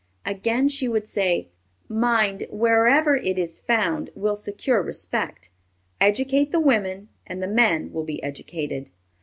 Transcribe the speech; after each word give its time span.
Again, 0.25 0.67
she 0.67 0.87
would 0.87 1.05
say, 1.07 1.49
"Mind, 1.87 2.47
wherever 2.49 3.15
it 3.15 3.37
is 3.37 3.59
found, 3.59 4.09
will 4.15 4.35
secure 4.35 4.81
respect.... 4.81 5.49
Educate 5.99 6.51
the 6.51 6.59
women, 6.59 7.09
and 7.27 7.39
the 7.39 7.45
men 7.47 7.93
will 7.93 8.03
be 8.03 8.23
educated. 8.23 8.89